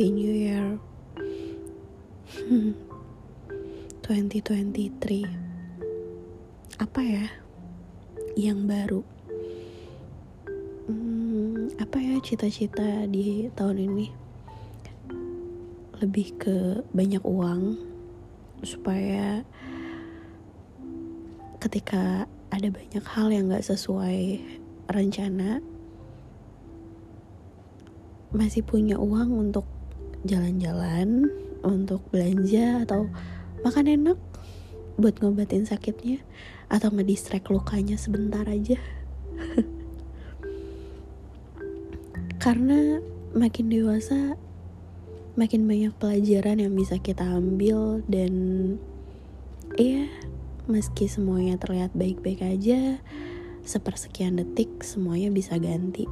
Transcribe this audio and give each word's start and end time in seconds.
Happy 0.00 0.16
New 0.16 0.32
Year 0.32 0.80
2023 4.08 5.28
Apa 6.80 7.04
ya 7.04 7.28
yang 8.32 8.64
baru? 8.64 9.04
Hmm, 10.88 11.68
apa 11.76 12.00
ya 12.00 12.16
cita-cita 12.24 13.04
di 13.12 13.52
tahun 13.52 13.92
ini? 13.92 14.08
Lebih 16.00 16.28
ke 16.40 16.80
banyak 16.96 17.20
uang 17.20 17.76
supaya 18.64 19.44
ketika 21.60 22.24
ada 22.48 22.68
banyak 22.72 23.04
hal 23.04 23.28
yang 23.28 23.52
gak 23.52 23.68
sesuai 23.68 24.40
rencana 24.88 25.60
masih 28.32 28.64
punya 28.64 28.96
uang 28.96 29.36
untuk 29.36 29.68
jalan-jalan, 30.26 31.30
untuk 31.60 32.00
belanja 32.08 32.84
atau 32.88 33.08
makan 33.60 33.86
enak 33.88 34.18
buat 34.96 35.16
ngobatin 35.20 35.64
sakitnya 35.68 36.20
atau 36.72 36.92
ngedistract 36.92 37.48
lukanya 37.52 37.96
sebentar 38.00 38.44
aja. 38.48 38.76
Karena 42.44 43.00
makin 43.36 43.68
dewasa 43.68 44.36
makin 45.36 45.68
banyak 45.68 45.94
pelajaran 45.96 46.58
yang 46.60 46.74
bisa 46.74 46.98
kita 46.98 47.22
ambil 47.22 48.02
dan 48.10 48.32
iya 49.78 50.10
meski 50.66 51.06
semuanya 51.06 51.56
terlihat 51.56 51.94
baik-baik 51.94 52.42
aja 52.42 52.98
sepersekian 53.62 54.36
detik 54.36 54.82
semuanya 54.82 55.30
bisa 55.30 55.56
ganti 55.56 56.08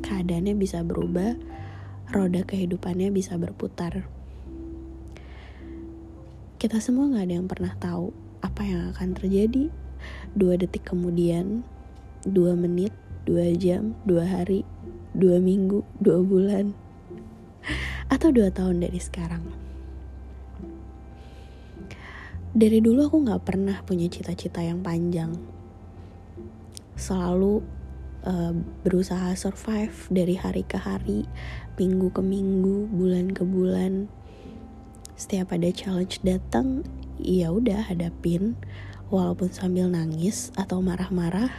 keadaannya 0.00 0.54
bisa 0.56 0.80
berubah, 0.82 1.36
roda 2.12 2.44
kehidupannya 2.44 3.08
bisa 3.14 3.38
berputar. 3.40 4.04
Kita 6.60 6.80
semua 6.80 7.12
gak 7.12 7.28
ada 7.28 7.34
yang 7.36 7.48
pernah 7.48 7.72
tahu 7.76 8.12
apa 8.40 8.64
yang 8.64 8.92
akan 8.92 9.16
terjadi 9.16 9.68
dua 10.36 10.60
detik 10.60 10.84
kemudian, 10.84 11.64
dua 12.24 12.56
menit, 12.56 12.92
dua 13.24 13.52
jam, 13.56 13.96
dua 14.04 14.24
hari, 14.28 14.64
dua 15.16 15.40
minggu, 15.40 15.84
dua 16.00 16.20
bulan, 16.20 16.76
atau 18.12 18.28
dua 18.32 18.52
tahun 18.52 18.84
dari 18.84 19.00
sekarang. 19.00 19.44
Dari 22.54 22.78
dulu 22.78 23.10
aku 23.10 23.18
gak 23.26 23.42
pernah 23.42 23.82
punya 23.82 24.06
cita-cita 24.06 24.62
yang 24.62 24.78
panjang. 24.78 25.34
Selalu 26.94 27.66
uh, 28.24 28.52
berusaha 28.82 29.36
survive 29.36 29.94
dari 30.10 30.34
hari 30.34 30.64
ke 30.64 30.80
hari, 30.80 31.28
minggu 31.76 32.10
ke 32.10 32.20
minggu, 32.24 32.88
bulan 32.90 33.30
ke 33.30 33.44
bulan. 33.44 34.08
Setiap 35.14 35.54
ada 35.54 35.70
challenge 35.70 36.18
datang, 36.26 36.82
ya 37.20 37.54
udah 37.54 37.86
hadapin, 37.86 38.58
walaupun 39.12 39.52
sambil 39.54 39.86
nangis 39.86 40.50
atau 40.58 40.82
marah-marah, 40.82 41.52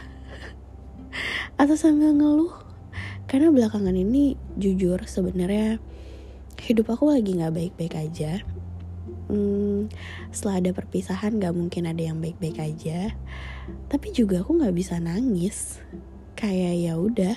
atau 1.62 1.74
sambil 1.78 2.12
ngeluh. 2.12 2.52
Karena 3.26 3.50
belakangan 3.50 3.96
ini 3.96 4.38
jujur 4.54 5.02
sebenarnya 5.08 5.82
hidup 6.62 6.94
aku 6.94 7.10
lagi 7.10 7.34
nggak 7.34 7.54
baik-baik 7.54 7.94
aja. 7.98 8.44
Hmm, 9.26 9.90
setelah 10.30 10.62
ada 10.62 10.70
perpisahan 10.70 11.42
gak 11.42 11.50
mungkin 11.50 11.90
ada 11.90 11.98
yang 11.98 12.22
baik-baik 12.22 12.62
aja 12.62 13.10
tapi 13.90 14.14
juga 14.14 14.42
aku 14.42 14.58
nggak 14.62 14.76
bisa 14.76 15.02
nangis 15.02 15.82
kayak 16.36 16.74
ya 16.76 16.94
udah. 17.00 17.34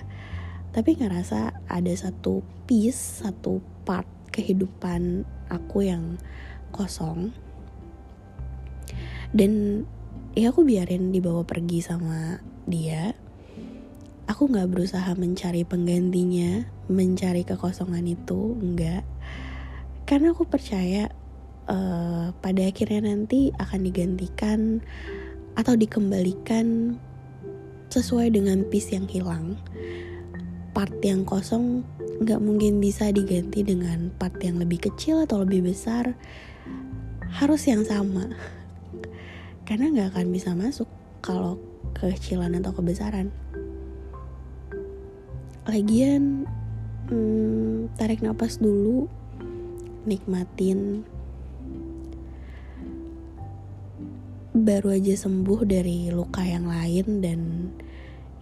Tapi 0.75 0.99
ngerasa 0.99 1.65
ada 1.65 1.93
satu 1.95 2.45
piece 2.69 3.25
satu 3.25 3.63
part 3.87 4.05
kehidupan 4.29 5.25
aku 5.49 5.87
yang 5.87 6.21
kosong. 6.69 7.33
Dan 9.33 9.83
ya 10.37 10.53
aku 10.53 10.61
biarin 10.67 11.09
dibawa 11.09 11.41
pergi 11.41 11.81
sama 11.81 12.37
dia. 12.69 13.17
Aku 14.29 14.45
nggak 14.45 14.69
berusaha 14.69 15.09
mencari 15.17 15.65
penggantinya 15.65 16.69
mencari 16.85 17.41
kekosongan 17.41 18.05
itu 18.05 18.53
enggak 18.61 19.01
karena 20.09 20.33
aku 20.33 20.49
percaya 20.49 21.13
uh, 21.69 22.33
pada 22.41 22.61
akhirnya 22.65 23.13
nanti 23.13 23.53
akan 23.61 23.85
digantikan 23.85 24.81
atau 25.53 25.77
dikembalikan 25.77 26.97
sesuai 27.89 28.37
dengan 28.37 28.61
piece 28.69 28.93
yang 28.93 29.09
hilang. 29.09 29.57
Part 30.73 30.93
yang 31.01 31.25
kosong 31.25 31.81
nggak 32.21 32.39
mungkin 32.39 32.77
bisa 32.77 33.09
diganti 33.09 33.65
dengan 33.65 34.13
part 34.15 34.37
yang 34.39 34.61
lebih 34.61 34.89
kecil 34.89 35.25
atau 35.25 35.41
lebih 35.41 35.73
besar. 35.73 36.13
Harus 37.29 37.65
yang 37.65 37.81
sama. 37.85 38.29
Karena 39.65 39.89
nggak 39.93 40.17
akan 40.17 40.27
bisa 40.33 40.53
masuk 40.53 40.89
kalau 41.21 41.57
kekecilan 41.97 42.57
atau 42.57 42.73
kebesaran. 42.73 43.29
Lagian, 45.69 46.49
hmm, 47.09 47.93
tarik 47.93 48.25
nafas 48.25 48.57
dulu, 48.57 49.05
nikmatin 50.09 51.05
baru 54.65 54.95
aja 54.95 55.15
sembuh 55.15 55.63
dari 55.67 56.09
luka 56.09 56.43
yang 56.43 56.67
lain 56.67 57.21
dan 57.23 57.39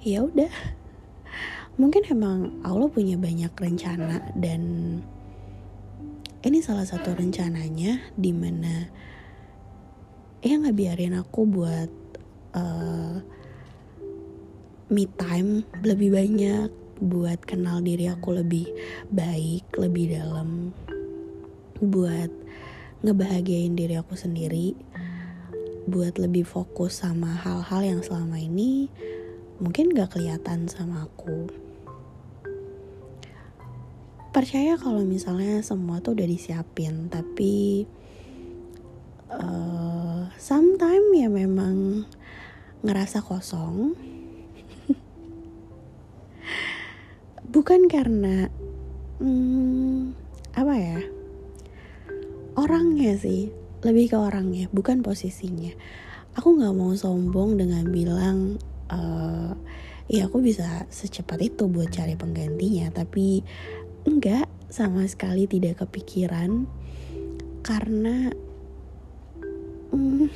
ya 0.01 0.23
udah. 0.23 0.53
Mungkin 1.77 2.09
emang 2.09 2.63
Allah 2.65 2.89
punya 2.89 3.17
banyak 3.21 3.53
rencana 3.53 4.33
dan 4.33 4.61
ini 6.41 6.63
salah 6.63 6.85
satu 6.85 7.13
rencananya 7.13 8.13
di 8.15 8.31
mana 8.33 8.87
ya 10.41 10.57
nggak 10.57 10.77
biarin 10.77 11.17
aku 11.17 11.43
buat 11.43 11.91
uh, 12.55 13.19
me 14.87 15.05
time 15.19 15.65
lebih 15.83 16.15
banyak 16.15 16.69
buat 17.03 17.43
kenal 17.45 17.83
diri 17.83 18.09
aku 18.09 18.37
lebih 18.37 18.65
baik 19.11 19.69
lebih 19.75 20.17
dalam 20.17 20.73
buat 21.83 22.31
ngebahagiain 23.05 23.77
diri 23.77 23.99
aku 23.99 24.17
sendiri 24.17 24.73
buat 25.87 26.19
lebih 26.19 26.43
fokus 26.43 26.99
sama 26.99 27.31
hal-hal 27.31 27.79
yang 27.79 28.03
selama 28.03 28.35
ini 28.35 28.91
mungkin 29.63 29.95
gak 29.95 30.19
kelihatan 30.19 30.67
sama 30.67 31.07
aku. 31.07 31.47
Percaya 34.35 34.75
kalau 34.77 35.01
misalnya 35.07 35.63
semua 35.63 36.03
tuh 36.03 36.13
udah 36.13 36.27
disiapin, 36.27 37.09
tapi 37.09 37.87
uh, 39.31 40.27
sometime 40.37 41.07
ya 41.15 41.31
memang 41.31 42.05
ngerasa 42.83 43.23
kosong. 43.23 43.95
Bukan 47.55 47.89
karena 47.89 48.51
hmm, 49.23 50.13
apa 50.53 50.73
ya 50.77 50.99
orangnya 52.57 53.13
sih 53.17 53.56
lebih 53.85 54.13
ke 54.13 54.17
orangnya 54.17 54.65
bukan 54.73 55.05
posisinya. 55.05 55.73
Aku 56.37 56.57
nggak 56.57 56.75
mau 56.77 56.93
sombong 56.93 57.57
dengan 57.57 57.85
bilang 57.89 58.61
uh, 58.89 59.53
ya 60.07 60.29
aku 60.29 60.41
bisa 60.41 60.85
secepat 60.89 61.41
itu 61.41 61.65
buat 61.69 61.89
cari 61.89 62.17
penggantinya. 62.17 62.89
Tapi 62.93 63.41
enggak 64.05 64.45
sama 64.69 65.05
sekali 65.09 65.47
tidak 65.49 65.85
kepikiran 65.85 66.67
karena 67.65 68.31
mm, 69.93 70.29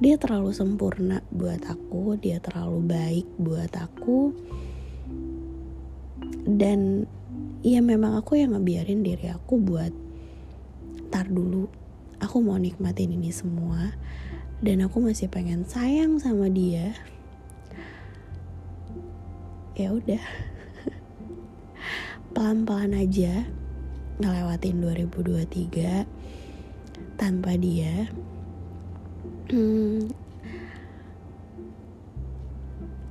dia 0.00 0.16
terlalu 0.16 0.56
sempurna 0.56 1.20
buat 1.28 1.60
aku 1.68 2.16
dia 2.16 2.38
terlalu 2.42 2.78
baik 2.86 3.26
buat 3.38 3.72
aku. 3.74 4.32
Dan 6.50 7.04
ya 7.60 7.84
memang 7.84 8.16
aku 8.16 8.40
yang 8.40 8.56
ngebiarin 8.56 9.04
diri 9.04 9.28
aku 9.28 9.60
buat 9.60 9.92
tar 11.12 11.28
dulu 11.28 11.79
aku 12.20 12.44
mau 12.44 12.60
nikmatin 12.60 13.16
ini 13.16 13.32
semua 13.32 13.96
dan 14.60 14.84
aku 14.84 15.00
masih 15.00 15.32
pengen 15.32 15.64
sayang 15.64 16.20
sama 16.20 16.52
dia 16.52 16.92
ya 19.80 19.96
udah. 19.96 20.20
Pelan-pelan 22.36 22.92
aja 22.92 23.48
ngelewatin 24.20 24.84
2023 24.84 26.04
tanpa 27.16 27.56
dia. 27.56 28.12
Hmm, 29.50 30.12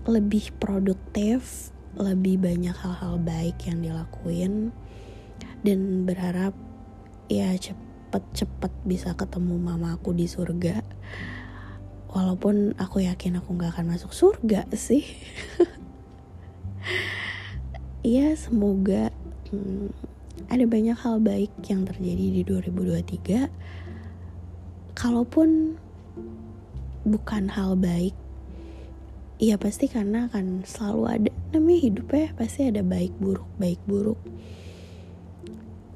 lebih 0.06 0.54
produktif 0.62 1.74
lebih 1.98 2.38
banyak 2.40 2.72
hal-hal 2.72 3.20
baik 3.20 3.66
yang 3.66 3.84
dilakuin 3.84 4.72
dan 5.66 6.06
berharap 6.08 6.56
ya 7.28 7.52
cepet 7.58 7.89
cepet-cepet 8.10 8.74
bisa 8.90 9.14
ketemu 9.14 9.62
mama 9.62 9.94
aku 9.94 10.18
di 10.18 10.26
surga. 10.26 10.82
Walaupun 12.10 12.74
aku 12.82 13.06
yakin 13.06 13.38
aku 13.38 13.54
nggak 13.54 13.78
akan 13.78 13.94
masuk 13.94 14.18
surga 14.18 14.66
sih. 14.74 15.06
Ya 18.00 18.32
semoga 18.32 19.12
hmm, 19.52 19.92
ada 20.48 20.64
banyak 20.64 20.96
hal 20.96 21.20
baik 21.20 21.52
yang 21.68 21.84
terjadi 21.84 22.42
di 22.42 22.42
2023 22.48 23.52
kalaupun 24.96 25.76
bukan 27.04 27.52
hal 27.52 27.76
baik 27.76 28.16
ya 29.36 29.60
pasti 29.60 29.92
karena 29.92 30.32
akan 30.32 30.64
selalu 30.64 31.04
ada 31.12 31.32
namanya 31.52 31.80
hidup 31.92 32.08
ya 32.16 32.32
pasti 32.40 32.72
ada 32.72 32.88
baik 32.88 33.12
buruk 33.20 33.48
baik 33.60 33.84
buruk 33.84 34.20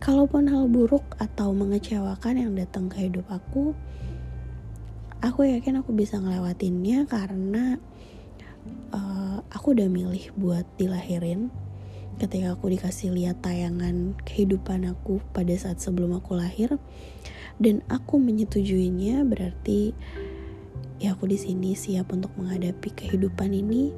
kalaupun 0.04 0.52
hal 0.52 0.68
buruk 0.68 1.16
atau 1.16 1.56
mengecewakan 1.56 2.36
yang 2.36 2.52
datang 2.60 2.92
ke 2.92 3.08
hidup 3.08 3.24
aku 3.32 3.72
aku 5.24 5.48
yakin 5.48 5.80
aku 5.80 5.96
bisa 5.96 6.20
ngelewatinnya 6.20 7.08
karena 7.08 7.80
uh, 8.92 9.40
aku 9.48 9.72
udah 9.72 9.88
milih 9.88 10.36
buat 10.36 10.68
dilahirin. 10.76 11.48
Ketika 12.20 12.54
aku 12.54 12.70
dikasih 12.70 13.10
lihat 13.10 13.42
tayangan 13.42 14.14
kehidupan 14.22 14.86
aku 14.86 15.24
pada 15.34 15.50
saat 15.58 15.82
sebelum 15.82 16.14
aku 16.14 16.38
lahir 16.38 16.78
dan 17.58 17.82
aku 17.90 18.22
menyetujuinya 18.22 19.26
berarti 19.26 19.98
ya 21.02 21.18
aku 21.18 21.26
di 21.26 21.42
sini 21.42 21.74
siap 21.74 22.14
untuk 22.14 22.30
menghadapi 22.38 22.94
kehidupan 22.94 23.50
ini. 23.56 23.96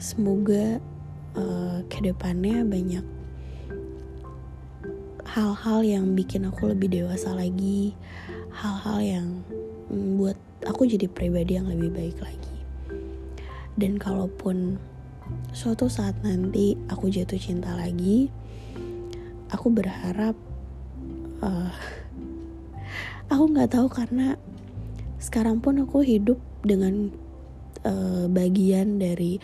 Semoga 0.00 0.80
uh, 1.36 1.84
ke 1.92 2.00
depannya 2.00 2.64
banyak 2.64 3.19
hal-hal 5.30 5.86
yang 5.86 6.18
bikin 6.18 6.50
aku 6.50 6.74
lebih 6.74 6.90
dewasa 6.90 7.30
lagi. 7.30 7.94
Hal-hal 8.50 8.98
yang 8.98 9.26
membuat 9.86 10.34
aku 10.66 10.90
jadi 10.90 11.06
pribadi 11.06 11.54
yang 11.54 11.70
lebih 11.70 11.94
baik 11.94 12.18
lagi. 12.18 12.58
Dan 13.78 13.96
kalaupun 13.96 14.76
suatu 15.54 15.86
saat 15.86 16.18
nanti 16.26 16.74
aku 16.90 17.06
jatuh 17.06 17.38
cinta 17.38 17.70
lagi 17.78 18.30
aku 19.50 19.70
berharap 19.70 20.34
uh, 21.42 21.74
aku 23.32 23.44
nggak 23.50 23.70
tahu 23.70 23.86
karena 23.90 24.38
sekarang 25.22 25.62
pun 25.62 25.82
aku 25.84 26.00
hidup 26.02 26.38
dengan 26.64 27.12
uh, 27.84 28.26
bagian 28.30 28.98
dari 28.98 29.38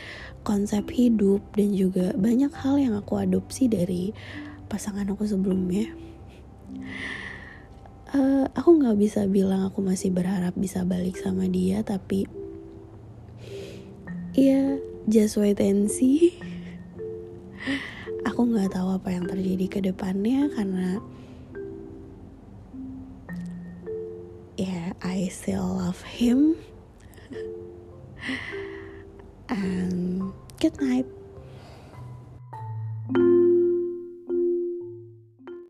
konsep 0.47 0.88
hidup 0.94 1.43
dan 1.59 1.75
juga 1.75 2.15
banyak 2.17 2.50
hal 2.55 2.81
yang 2.81 2.94
aku 2.97 3.19
adopsi 3.19 3.69
dari 3.69 4.15
pasangan 4.66 5.06
aku 5.06 5.24
sebelumnya. 5.26 5.90
Uh, 8.10 8.46
aku 8.54 8.78
nggak 8.78 8.98
bisa 8.98 9.26
bilang 9.26 9.66
aku 9.66 9.82
masih 9.82 10.14
berharap 10.14 10.54
bisa 10.54 10.86
balik 10.86 11.18
sama 11.18 11.50
dia 11.50 11.82
tapi 11.82 12.30
ya 14.34 14.78
just 15.10 15.38
wait 15.38 15.58
and 15.62 15.90
see. 15.90 16.34
Aku 18.26 18.46
nggak 18.46 18.74
tahu 18.74 18.94
apa 18.94 19.14
yang 19.14 19.26
terjadi 19.30 19.66
ke 19.70 19.78
depannya 19.82 20.50
karena 20.54 20.98
ya 24.58 24.66
yeah, 24.66 24.86
I 25.02 25.30
still 25.30 25.78
love 25.78 26.02
him. 26.02 26.58
And 29.46 30.34
good 30.58 30.74
night 30.82 31.15